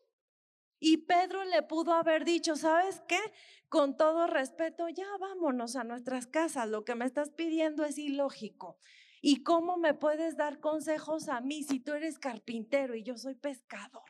[0.78, 3.20] Y Pedro le pudo haber dicho, ¿sabes qué?
[3.68, 8.78] Con todo respeto, ya vámonos a nuestras casas, lo que me estás pidiendo es ilógico.
[9.20, 13.34] ¿Y cómo me puedes dar consejos a mí si tú eres carpintero y yo soy
[13.34, 14.02] pescador?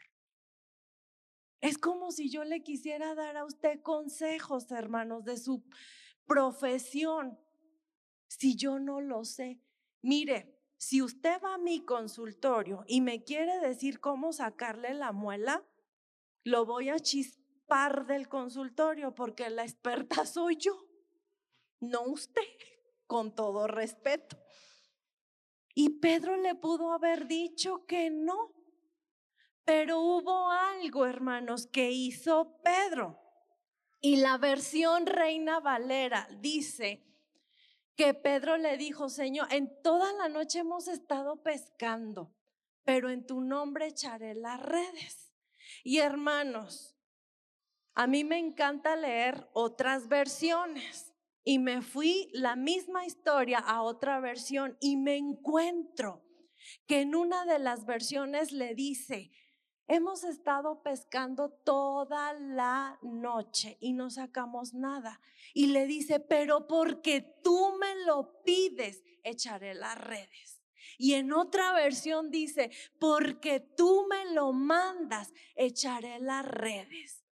[1.61, 5.63] Es como si yo le quisiera dar a usted consejos, hermanos, de su
[6.27, 7.39] profesión,
[8.29, 9.61] si yo no lo sé.
[10.01, 15.67] Mire, si usted va a mi consultorio y me quiere decir cómo sacarle la muela,
[16.45, 20.87] lo voy a chispar del consultorio porque la experta soy yo,
[21.81, 22.43] no usted,
[23.07, 24.39] con todo respeto.
[25.75, 28.53] Y Pedro le pudo haber dicho que no.
[29.65, 33.19] Pero hubo algo, hermanos, que hizo Pedro.
[34.01, 37.07] Y la versión Reina Valera dice
[37.97, 42.35] que Pedro le dijo, Señor, en toda la noche hemos estado pescando,
[42.83, 45.35] pero en tu nombre echaré las redes.
[45.85, 46.97] Y hermanos,
[47.95, 51.10] a mí me encanta leer otras versiones
[51.45, 56.23] y me fui la misma historia a otra versión y me encuentro
[56.87, 59.31] que en una de las versiones le dice,
[59.89, 65.21] hemos estado pescando toda la noche y no sacamos nada.
[65.55, 70.63] Y le dice, pero porque tú me lo pides, echaré las redes.
[70.97, 77.25] Y en otra versión dice, porque tú me lo mandas, echaré las redes.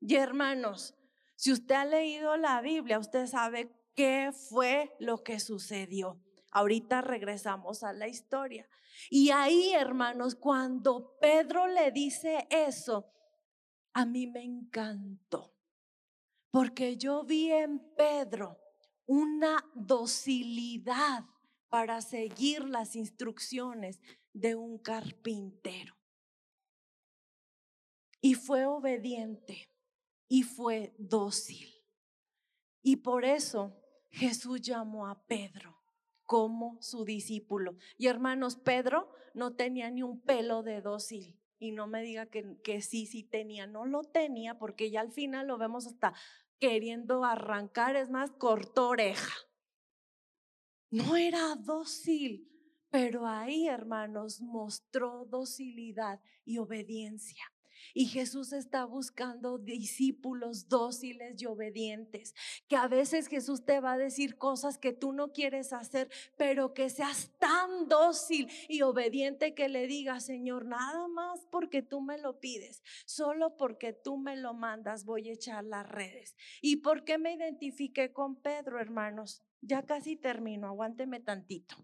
[0.00, 0.94] Y hermanos,
[1.42, 6.22] si usted ha leído la Biblia, usted sabe qué fue lo que sucedió.
[6.52, 8.68] Ahorita regresamos a la historia.
[9.10, 13.12] Y ahí, hermanos, cuando Pedro le dice eso,
[13.92, 15.52] a mí me encantó.
[16.52, 18.60] Porque yo vi en Pedro
[19.06, 21.24] una docilidad
[21.68, 23.98] para seguir las instrucciones
[24.32, 25.96] de un carpintero.
[28.20, 29.71] Y fue obediente
[30.32, 31.68] y fue dócil.
[32.80, 35.76] Y por eso Jesús llamó a Pedro
[36.22, 37.76] como su discípulo.
[37.98, 41.38] Y hermanos, Pedro no tenía ni un pelo de dócil.
[41.58, 43.66] Y no me diga que, sí, sí tenía.
[43.66, 46.14] No lo tenía porque ya al final lo vemos hasta
[46.58, 47.96] queriendo arrancar.
[47.96, 49.34] Es más, cortó oreja.
[50.88, 52.48] No era dócil,
[52.88, 57.52] pero ahí, hermanos, mostró docilidad y obediencia.
[57.94, 62.34] Y Jesús está buscando discípulos dóciles y obedientes.
[62.68, 66.74] Que a veces Jesús te va a decir cosas que tú no quieres hacer, pero
[66.74, 72.18] que seas tan dócil y obediente que le digas, Señor, nada más porque tú me
[72.18, 76.36] lo pides, solo porque tú me lo mandas, voy a echar las redes.
[76.60, 79.42] ¿Y por qué me identifiqué con Pedro, hermanos?
[79.60, 81.76] Ya casi termino, aguánteme tantito.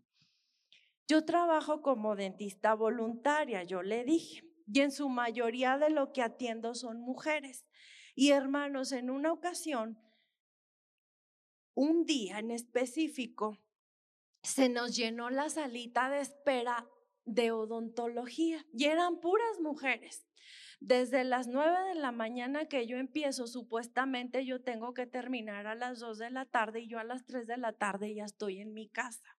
[1.07, 6.23] Yo trabajo como dentista voluntaria, yo le dije y en su mayoría de lo que
[6.23, 7.65] atiendo son mujeres.
[8.15, 9.99] Y hermanos, en una ocasión,
[11.75, 13.59] un día en específico,
[14.43, 16.89] se nos llenó la salita de espera
[17.25, 20.27] de odontología y eran puras mujeres.
[20.81, 25.75] Desde las 9 de la mañana que yo empiezo, supuestamente yo tengo que terminar a
[25.75, 28.61] las 2 de la tarde y yo a las 3 de la tarde ya estoy
[28.61, 29.37] en mi casa.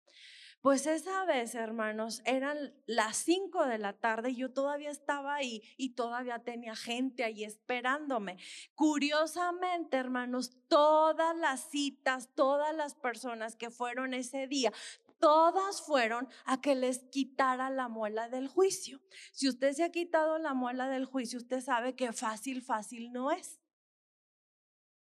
[0.61, 5.63] Pues esa vez, hermanos, eran las 5 de la tarde y yo todavía estaba ahí
[5.77, 8.37] y todavía tenía gente ahí esperándome.
[8.75, 14.73] Curiosamente, hermanos, todas las citas, todas las personas que fueron ese día,
[15.19, 18.99] todas fueron a que les quitara la muela del juicio.
[19.31, 23.31] Si usted se ha quitado la muela del juicio, usted sabe que fácil, fácil no
[23.31, 23.61] es.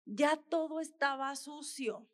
[0.05, 2.12] Ya todo estaba sucio.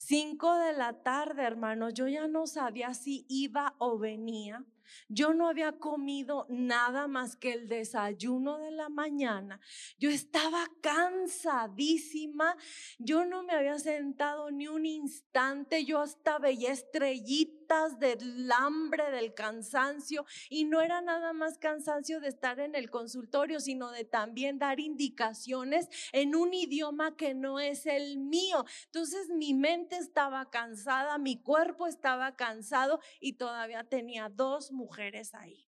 [0.00, 4.64] Cinco de la tarde, hermanos, yo ya no sabía si iba o venía.
[5.08, 9.60] Yo no había comido nada más que el desayuno de la mañana.
[9.98, 12.56] Yo estaba cansadísima.
[12.98, 15.84] Yo no me había sentado ni un instante.
[15.84, 20.24] Yo hasta veía estrellitas del hambre, del cansancio.
[20.48, 24.80] Y no era nada más cansancio de estar en el consultorio, sino de también dar
[24.80, 28.64] indicaciones en un idioma que no es el mío.
[28.86, 35.68] Entonces mi mente estaba cansada, mi cuerpo estaba cansado y todavía tenía dos mujeres ahí.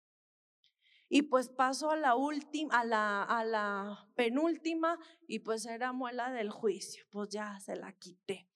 [1.10, 7.04] Y pues paso a la última, a la, penúltima, y pues era muela del juicio,
[7.10, 8.48] pues ya se la quité.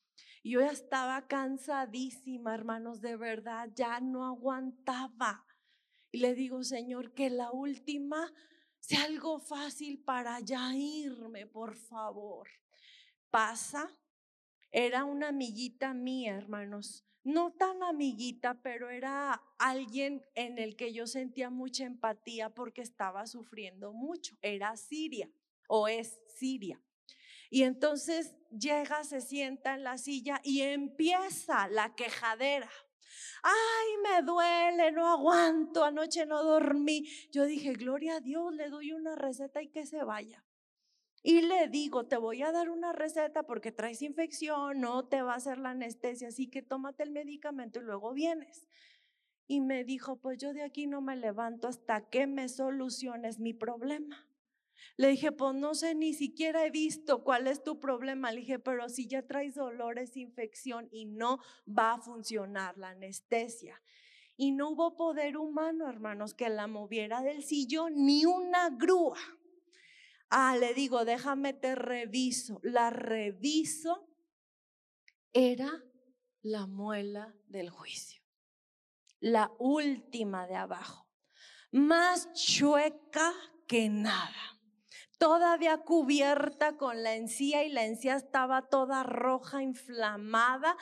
[0.43, 5.45] Yo ya estaba cansadísima, hermanos, de verdad, ya no aguantaba.
[6.11, 8.31] Y le digo, Señor, que la última
[8.79, 12.47] sea algo fácil para ya irme, por favor.
[13.31, 13.89] Pasa,
[14.73, 21.07] era una amiguita mía, hermanos no tan amiguita, pero era alguien en el que yo
[21.07, 24.37] sentía mucha empatía porque estaba sufriendo mucho.
[24.41, 25.29] Era Siria
[25.67, 26.81] o es Siria.
[27.49, 32.69] Y entonces llega, se sienta en la silla y empieza la quejadera.
[33.43, 37.07] Ay, me duele, no aguanto, anoche no dormí.
[37.31, 40.43] Yo dije, gloria a Dios, le doy una receta y que se vaya
[41.25, 45.33] y le digo, te voy a dar una receta porque traes infección, no te va
[45.33, 48.67] a hacer la anestesia, así que tómate el medicamento y luego vienes.
[49.47, 53.53] Y me dijo, pues yo de aquí no me levanto hasta que me soluciones mi
[53.53, 54.27] problema.
[54.97, 58.33] Le dije, pues no sé, ni siquiera he visto cuál es tu problema.
[58.33, 63.81] Le dije, pero si ya traes dolores, infección y no va a funcionar la anestesia.
[64.35, 69.17] Y no hubo poder humano, hermanos, que la moviera del sillón, ni una grúa.
[70.35, 72.59] Ah, le digo, déjame te reviso.
[72.63, 74.09] La reviso
[75.31, 75.71] era
[76.41, 78.23] la muela del juicio.
[79.19, 81.07] La última de abajo.
[81.71, 83.31] Más chueca
[83.67, 84.52] que nada.
[85.23, 90.75] Todavía cubierta con la encía y la encía estaba toda roja, inflamada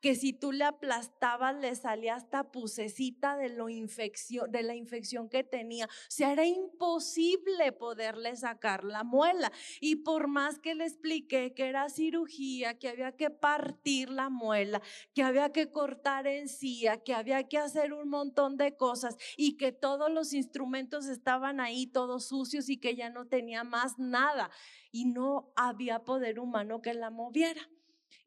[0.00, 5.86] que si tú le aplastabas le salía hasta pusecita de, de la infección que tenía.
[5.86, 9.50] O sea, era imposible poderle sacar la muela.
[9.80, 14.80] Y por más que le expliqué que era cirugía, que había que partir la muela,
[15.14, 19.72] que había que cortar encía, que había que hacer un montón de cosas y que
[19.72, 24.50] todos los instrumentos estaban ahí todos sucios y que ya no tenía más nada
[24.90, 27.62] y no había poder humano que la moviera.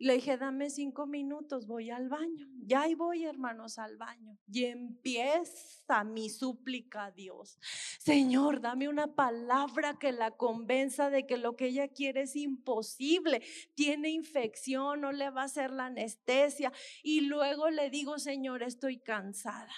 [0.02, 2.48] Le dije, dame cinco minutos, voy al baño.
[2.64, 4.36] Ya ahí voy, hermanos, al baño.
[4.52, 7.60] Y empieza mi súplica a Dios.
[8.00, 13.44] Señor, dame una palabra que la convenza de que lo que ella quiere es imposible.
[13.76, 16.74] Tiene infección, no le va a hacer la anestesia.
[17.04, 19.72] Y luego le digo, Señor, estoy cansada.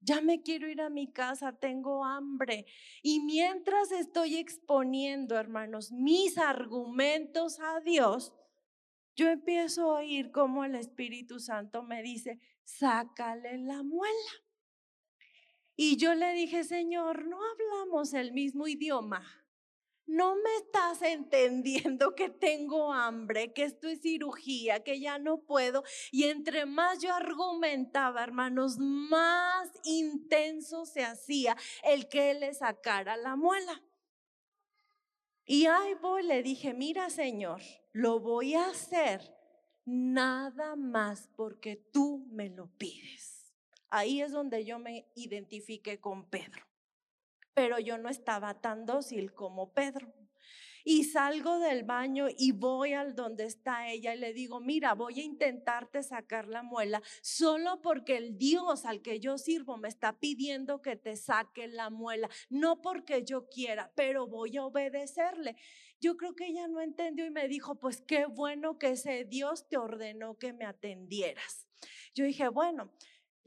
[0.00, 2.66] Ya me quiero ir a mi casa, tengo hambre.
[3.02, 8.32] Y mientras estoy exponiendo, hermanos, mis argumentos a Dios,
[9.14, 14.32] yo empiezo a oír como el Espíritu Santo me dice, sácale la muela.
[15.76, 19.22] Y yo le dije, Señor, no hablamos el mismo idioma.
[20.10, 25.84] No me estás entendiendo que tengo hambre, que esto es cirugía, que ya no puedo.
[26.10, 33.36] Y entre más yo argumentaba, hermanos, más intenso se hacía el que le sacara la
[33.36, 33.84] muela.
[35.44, 37.60] Y ahí voy, le dije, mira Señor,
[37.92, 39.32] lo voy a hacer
[39.84, 43.54] nada más porque tú me lo pides.
[43.90, 46.69] Ahí es donde yo me identifiqué con Pedro.
[47.60, 50.10] Pero yo no estaba tan dócil como Pedro.
[50.82, 55.20] Y salgo del baño y voy al donde está ella y le digo, mira, voy
[55.20, 60.18] a intentarte sacar la muela solo porque el Dios al que yo sirvo me está
[60.18, 65.56] pidiendo que te saque la muela, no porque yo quiera, pero voy a obedecerle.
[66.00, 69.68] Yo creo que ella no entendió y me dijo, pues qué bueno que ese Dios
[69.68, 71.68] te ordenó que me atendieras.
[72.14, 72.90] Yo dije, bueno,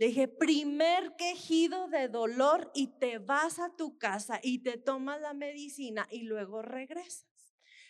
[0.07, 5.33] Dije, primer quejido de dolor y te vas a tu casa y te tomas la
[5.33, 7.25] medicina y luego regresas.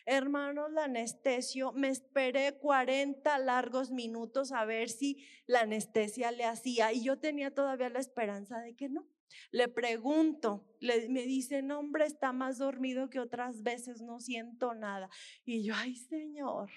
[0.06, 6.94] Hermanos, la anestesio, me esperé 40 largos minutos a ver si la anestesia le hacía
[6.94, 9.08] y yo tenía todavía la esperanza de que no.
[9.50, 14.76] Le pregunto, le, me dice, no, hombre, está más dormido que otras veces, no siento
[14.76, 15.10] nada.
[15.46, 16.70] Y yo, ay, Señor.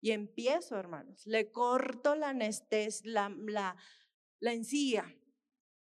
[0.00, 3.76] Y empiezo, hermanos, le corto la anestesia, la,
[4.40, 5.16] la encía.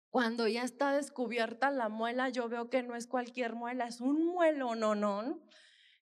[0.09, 4.25] Cuando ya está descubierta la muela, yo veo que no es cualquier muela, es un
[4.25, 5.39] muelo, no, no.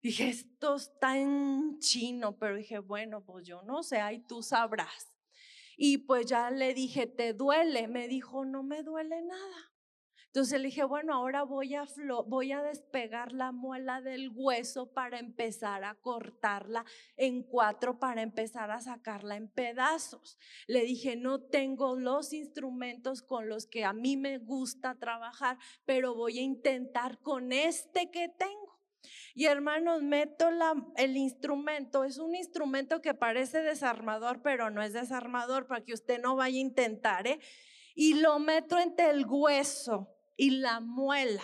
[0.02, 5.14] Dije, esto está en chino, pero dije, bueno, pues yo no sé, ahí tú sabrás.
[5.78, 7.88] Y pues ya le dije, ¿te duele?
[7.88, 9.69] Me dijo, no me duele nada.
[10.30, 15.96] Entonces le dije, bueno, ahora voy a, despegar la muela del hueso para empezar a
[15.96, 16.86] cortarla
[17.18, 20.38] en cuatro, para empezar a sacarla en pedazos.
[20.68, 26.14] Le dije, no tengo los instrumentos con los que a mí me gusta trabajar, pero
[26.14, 28.80] voy a intentar con este que tengo.
[29.34, 34.94] Y hermanos, meto la, el instrumento, es un instrumento que parece desarmador, pero no es
[34.94, 37.40] desarmador para que usted no vaya a intentar, ¿eh?
[37.96, 41.44] Y lo meto entre el hueso y la muela.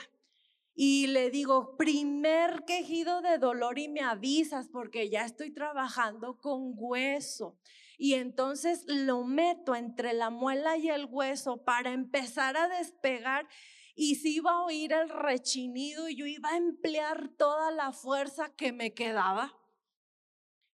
[0.74, 6.72] Y le digo, primer quejido de dolor y me avisas porque ya estoy trabajando con
[6.76, 7.58] hueso.
[7.98, 13.48] Y entonces lo meto entre la muela y el hueso para empezar a despegar
[13.96, 18.56] y si iba a oír el rechinido y yo iba a emplear toda la fuerza
[18.56, 19.54] que me quedaba.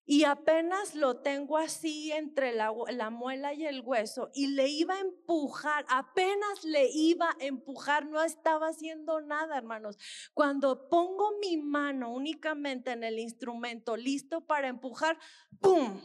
[0.05, 2.71] Y apenas lo tengo así entre la,
[3.11, 8.21] muela y el hueso y le iba a empujar, apenas le iba a empujar, no
[8.23, 9.97] estaba haciendo nada, hermanos.
[10.33, 15.19] Cuando pongo mi mano únicamente en el instrumento listo para empujar,
[15.59, 16.01] ¡pum!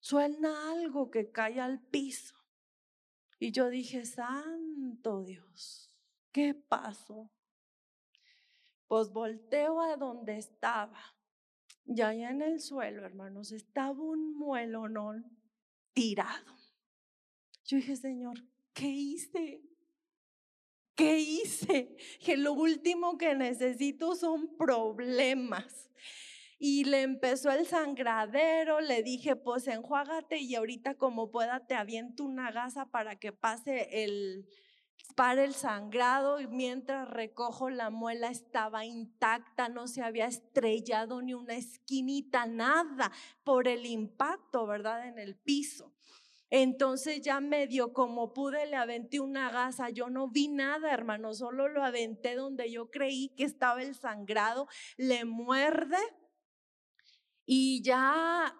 [0.00, 2.34] Suena algo que cae al piso.
[3.38, 5.94] Y yo dije, Santo Dios,
[6.32, 7.30] ¿qué pasó?
[8.86, 11.19] Pues volteo a donde estaba
[11.84, 15.38] y allá en el suelo, hermanos, estaba un muelonón
[15.92, 16.56] tirado.
[17.64, 19.62] Yo dije, Señor, ¿qué hice?
[20.94, 21.96] ¿Qué hice?
[22.24, 25.88] Que lo último que necesito son problemas.
[26.58, 32.24] Y le empezó el sangradero, le dije, pues enjuágate y ahorita como pueda te aviento
[32.24, 34.46] una gasa para que pase el,
[35.14, 41.34] para el sangrado y mientras recojo la muela estaba intacta, no se había estrellado ni
[41.34, 43.12] una esquinita, nada
[43.44, 45.08] por el impacto, ¿verdad?
[45.08, 45.92] En el piso.
[46.50, 51.68] Entonces ya medio como pude le aventé una gasa, yo no vi nada, hermano, solo
[51.68, 55.98] lo aventé donde yo creí que estaba el sangrado, le muerde
[57.46, 58.56] y ya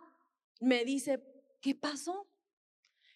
[0.60, 1.20] me dice,
[1.60, 2.29] ¿qué pasó?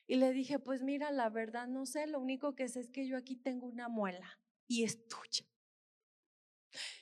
[0.06, 3.06] Y le dije, pues mira, la verdad no sé, lo único que sé es que
[3.06, 5.46] yo aquí tengo una muela y es tuya.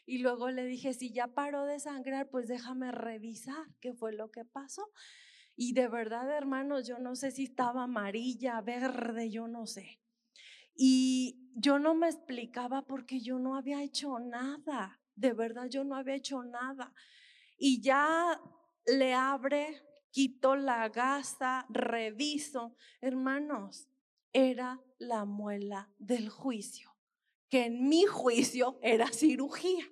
[0.05, 4.31] Y luego le dije, si ya paró de sangrar, pues déjame revisar qué fue lo
[4.31, 4.91] que pasó.
[5.57, 10.01] Y de verdad, hermanos, yo no sé si estaba amarilla, verde, yo no sé.
[10.75, 15.01] Y yo no me explicaba porque yo no había hecho nada.
[15.15, 16.93] De verdad, yo no había hecho nada.
[17.59, 18.41] Y ya
[18.87, 19.83] le abre
[20.13, 22.77] quito la gasa, reviso.
[23.01, 23.89] Hermanos,
[24.33, 26.95] era la muela del juicio,
[27.49, 29.85] que en mi juicio era cirugía.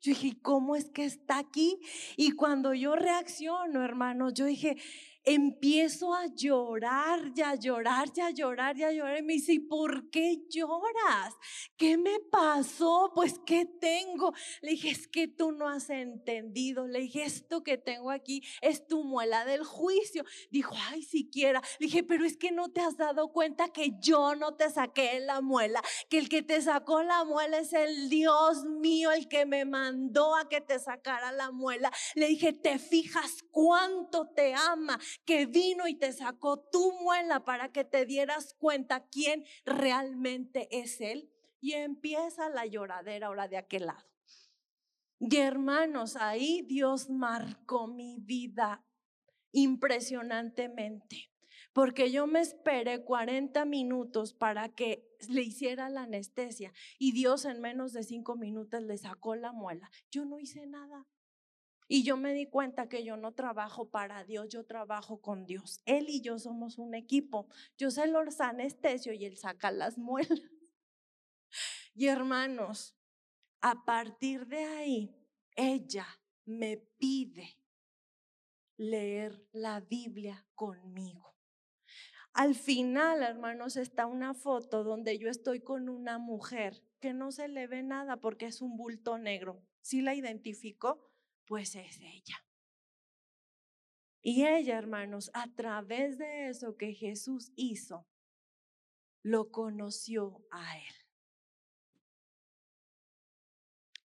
[0.00, 1.80] Yo dije, ¿cómo es que está aquí?
[2.16, 4.76] Y cuando yo reacciono, hermanos, yo dije,
[5.24, 9.18] empiezo a llorar, ya llorar, ya llorar, ya llorar.
[9.18, 11.34] Y me dice, ¿y por qué lloras?
[11.76, 13.12] ¿Qué me pasó?
[13.14, 14.32] Pues, ¿qué tengo?
[14.60, 16.86] Le dije, es que tú no has entendido.
[16.86, 20.24] Le dije, esto que tengo aquí es tu muela del juicio.
[20.50, 21.62] Dijo, ay, siquiera.
[21.78, 25.20] Le dije, pero es que no te has dado cuenta que yo no te saqué
[25.20, 29.46] la muela, que el que te sacó la muela es el Dios mío, el que
[29.46, 31.92] me mandó a que te sacara la muela.
[32.14, 34.98] Le dije, ¿te fijas cuánto te ama?
[35.24, 41.00] Que vino y te sacó tu muela para que te dieras cuenta quién realmente es
[41.00, 41.30] Él.
[41.60, 44.12] Y empieza la lloradera ahora de aquel lado.
[45.20, 48.84] Y hermanos, ahí Dios marcó mi vida
[49.52, 51.30] impresionantemente.
[51.72, 57.60] Porque yo me esperé 40 minutos para que le hiciera la anestesia y Dios en
[57.60, 59.90] menos de cinco minutos le sacó la muela.
[60.10, 61.06] Yo no hice nada.
[61.94, 65.82] Y yo me di cuenta que yo no trabajo para Dios, yo trabajo con Dios.
[65.84, 67.48] Él y yo somos un equipo.
[67.76, 70.40] Yo sé los anestesio y él saca las muelas.
[71.94, 72.96] Y hermanos,
[73.60, 75.14] a partir de ahí,
[75.54, 76.06] ella
[76.46, 77.58] me pide
[78.78, 81.36] leer la Biblia conmigo.
[82.32, 87.48] Al final, hermanos, está una foto donde yo estoy con una mujer que no se
[87.48, 89.62] le ve nada porque es un bulto negro.
[89.82, 91.11] Si la identifico,
[91.52, 92.46] pues es ella.
[94.22, 98.06] Y ella, hermanos, a través de eso que Jesús hizo,
[99.22, 100.94] lo conoció a él.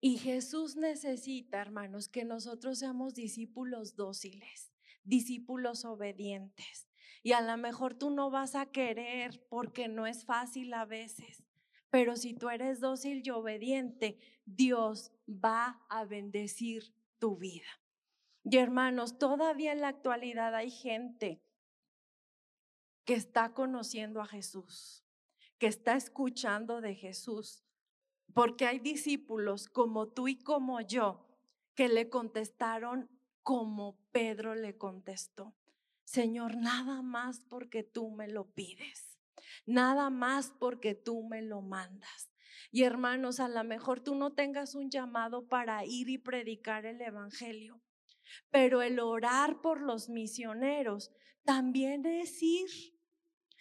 [0.01, 4.73] Y Jesús necesita, hermanos, que nosotros seamos discípulos dóciles,
[5.05, 6.89] discípulos obedientes.
[7.23, 11.45] Y a lo mejor tú no vas a querer porque no es fácil a veces.
[11.91, 17.81] Pero si tú eres dócil y obediente, Dios va a bendecir tu vida.
[18.45, 21.43] Y hermanos, todavía en la actualidad hay gente
[23.05, 25.05] que está conociendo a Jesús,
[25.59, 27.64] que está escuchando de Jesús,
[28.35, 31.27] porque hay discípulos como tú y como yo
[31.75, 33.09] que le contestaron
[33.43, 35.55] como Pedro le contestó.
[36.05, 39.19] Señor, nada más porque tú me lo pides,
[39.67, 42.31] nada más porque tú me lo mandas.
[42.71, 47.01] Y hermanos, a lo mejor tú no tengas un llamado para ir y predicar el
[47.01, 47.81] Evangelio,
[48.51, 51.12] pero el orar por los misioneros
[51.45, 52.69] también es ir.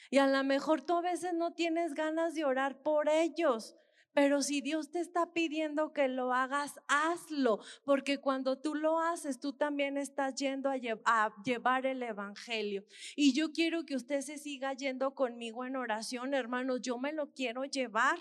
[0.10, 3.76] Y a lo mejor tú a veces no tienes ganas de orar por ellos,
[4.16, 9.42] pero si Dios te está pidiendo que lo hagas, hazlo, porque cuando tú lo haces,
[9.42, 10.70] tú también estás yendo
[11.04, 12.86] a, llevar el Evangelio.
[13.18, 17.34] Y yo quiero que usted se siga yendo conmigo en oración, hermanos, yo me lo
[17.34, 18.18] quiero llevar.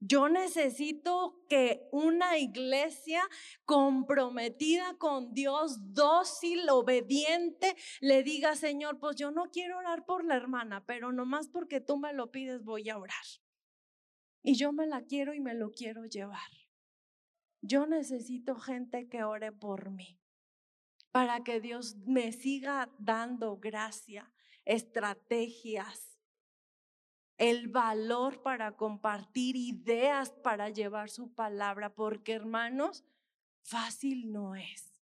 [0.00, 3.22] Yo necesito que una iglesia
[3.66, 10.36] comprometida con Dios, dócil, obediente, le diga, Señor, pues yo no quiero orar por la
[10.36, 13.24] hermana, pero nomás porque tú me lo pides voy a orar.
[14.42, 16.50] Y yo me la quiero y me lo quiero llevar.
[17.60, 20.18] Yo necesito gente que ore por mí
[21.12, 24.32] para que Dios me siga dando gracia,
[24.64, 26.09] estrategias,
[27.40, 33.02] el valor para compartir ideas para llevar su palabra, porque hermanos,
[33.62, 35.00] fácil no es.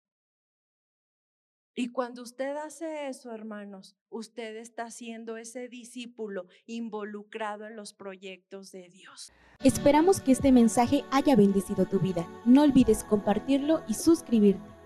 [1.73, 8.71] Y cuando usted hace eso, hermanos, usted está siendo ese discípulo involucrado en los proyectos
[8.71, 9.33] de Dios.
[9.63, 12.27] Esperamos que este mensaje haya bendecido tu vida.
[12.45, 14.76] No olvides compartirlo y suscribirte.